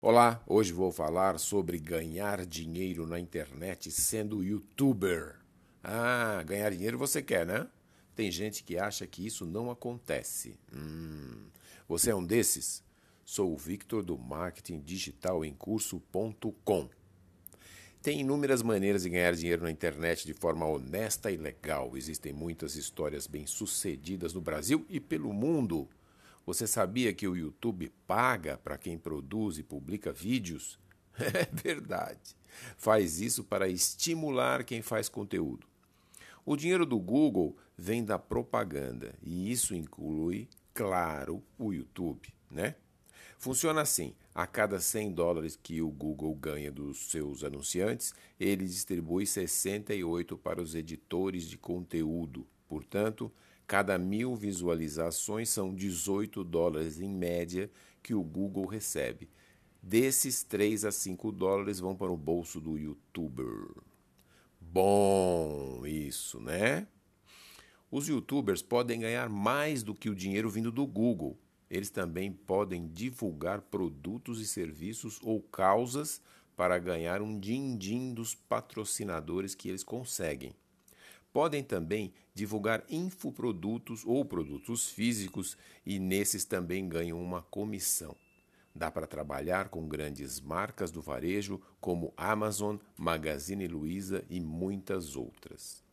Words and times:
Olá, 0.00 0.40
hoje 0.46 0.72
vou 0.72 0.92
falar 0.92 1.36
sobre 1.40 1.80
ganhar 1.80 2.46
dinheiro 2.46 3.08
na 3.08 3.18
internet 3.18 3.90
sendo 3.90 4.44
youtuber. 4.44 5.40
Ah, 5.82 6.44
ganhar 6.44 6.70
dinheiro 6.70 6.96
você 6.96 7.20
quer, 7.20 7.44
né? 7.44 7.66
Tem 8.14 8.30
gente 8.30 8.62
que 8.62 8.78
acha 8.78 9.04
que 9.06 9.26
isso 9.26 9.44
não 9.44 9.68
acontece. 9.68 10.60
Hum, 10.72 11.48
você 11.88 12.10
é 12.10 12.14
um 12.14 12.24
desses? 12.24 12.84
Sou 13.24 13.52
o 13.52 13.56
Victor 13.56 14.04
do 14.04 14.16
Marketing 14.16 14.78
Digital 14.78 15.44
em 15.44 15.52
Curso.com. 15.52 16.88
Tem 18.06 18.20
inúmeras 18.20 18.62
maneiras 18.62 19.02
de 19.02 19.08
ganhar 19.08 19.34
dinheiro 19.34 19.64
na 19.64 19.70
internet 19.72 20.24
de 20.24 20.32
forma 20.32 20.64
honesta 20.64 21.28
e 21.28 21.36
legal. 21.36 21.96
Existem 21.96 22.32
muitas 22.32 22.76
histórias 22.76 23.26
bem-sucedidas 23.26 24.32
no 24.32 24.40
Brasil 24.40 24.86
e 24.88 25.00
pelo 25.00 25.32
mundo. 25.32 25.88
Você 26.46 26.68
sabia 26.68 27.12
que 27.12 27.26
o 27.26 27.34
YouTube 27.34 27.92
paga 28.06 28.58
para 28.58 28.78
quem 28.78 28.96
produz 28.96 29.58
e 29.58 29.64
publica 29.64 30.12
vídeos? 30.12 30.78
É 31.18 31.48
verdade. 31.52 32.36
Faz 32.76 33.20
isso 33.20 33.42
para 33.42 33.68
estimular 33.68 34.62
quem 34.62 34.82
faz 34.82 35.08
conteúdo. 35.08 35.66
O 36.44 36.54
dinheiro 36.54 36.86
do 36.86 37.00
Google 37.00 37.56
vem 37.76 38.04
da 38.04 38.20
propaganda 38.20 39.16
e 39.20 39.50
isso 39.50 39.74
inclui, 39.74 40.48
claro, 40.72 41.42
o 41.58 41.72
YouTube, 41.72 42.32
né? 42.48 42.76
Funciona 43.38 43.82
assim: 43.82 44.14
a 44.34 44.46
cada 44.46 44.80
100 44.80 45.12
dólares 45.12 45.56
que 45.56 45.80
o 45.80 45.90
Google 45.90 46.34
ganha 46.34 46.70
dos 46.70 47.10
seus 47.10 47.44
anunciantes, 47.44 48.14
ele 48.38 48.66
distribui 48.66 49.26
68 49.26 50.36
para 50.38 50.60
os 50.60 50.74
editores 50.74 51.48
de 51.48 51.56
conteúdo. 51.56 52.46
Portanto, 52.68 53.32
cada 53.66 53.98
mil 53.98 54.34
visualizações 54.34 55.48
são 55.48 55.74
18 55.74 56.42
dólares 56.44 57.00
em 57.00 57.08
média 57.08 57.70
que 58.02 58.14
o 58.14 58.22
Google 58.22 58.66
recebe. 58.66 59.28
Desses, 59.82 60.42
3 60.42 60.84
a 60.84 60.92
5 60.92 61.30
dólares 61.30 61.78
vão 61.78 61.94
para 61.94 62.10
o 62.10 62.16
bolso 62.16 62.60
do 62.60 62.76
youtuber. 62.76 63.68
Bom, 64.60 65.86
isso, 65.86 66.40
né? 66.40 66.86
Os 67.90 68.08
youtubers 68.08 68.62
podem 68.62 69.00
ganhar 69.00 69.28
mais 69.28 69.82
do 69.82 69.94
que 69.94 70.10
o 70.10 70.14
dinheiro 70.14 70.50
vindo 70.50 70.72
do 70.72 70.86
Google. 70.86 71.38
Eles 71.70 71.90
também 71.90 72.32
podem 72.32 72.86
divulgar 72.88 73.60
produtos 73.60 74.40
e 74.40 74.46
serviços 74.46 75.18
ou 75.22 75.40
causas 75.40 76.20
para 76.56 76.78
ganhar 76.78 77.20
um 77.20 77.38
din-din 77.38 78.14
dos 78.14 78.34
patrocinadores 78.34 79.54
que 79.54 79.68
eles 79.68 79.84
conseguem. 79.84 80.54
Podem 81.32 81.62
também 81.62 82.14
divulgar 82.34 82.82
infoprodutos 82.88 84.04
ou 84.06 84.24
produtos 84.24 84.88
físicos 84.88 85.56
e 85.84 85.98
nesses 85.98 86.44
também 86.44 86.88
ganham 86.88 87.22
uma 87.22 87.42
comissão. 87.42 88.16
Dá 88.74 88.90
para 88.90 89.06
trabalhar 89.06 89.68
com 89.68 89.88
grandes 89.88 90.40
marcas 90.40 90.90
do 90.90 91.02
varejo 91.02 91.60
como 91.80 92.12
Amazon, 92.16 92.76
Magazine 92.96 93.66
Luiza 93.66 94.24
e 94.30 94.40
muitas 94.40 95.16
outras. 95.16 95.85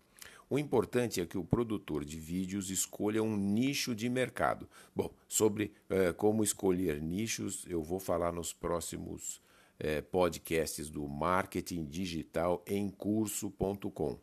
O 0.49 0.59
importante 0.59 1.21
é 1.21 1.25
que 1.25 1.37
o 1.37 1.43
produtor 1.43 2.05
de 2.05 2.19
vídeos 2.19 2.69
escolha 2.69 3.23
um 3.23 3.35
nicho 3.35 3.95
de 3.95 4.09
mercado. 4.09 4.69
Bom, 4.95 5.11
sobre 5.27 5.73
eh, 5.89 6.13
como 6.13 6.43
escolher 6.43 7.01
nichos, 7.01 7.65
eu 7.67 7.81
vou 7.81 7.99
falar 7.99 8.31
nos 8.31 8.53
próximos 8.53 9.41
eh, 9.79 10.01
podcasts 10.01 10.89
do 10.89 11.07
Marketing 11.07 11.85
Digital 11.85 12.63
em 12.67 12.89
curso.com. 12.89 14.19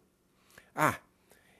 Ah, 0.75 1.01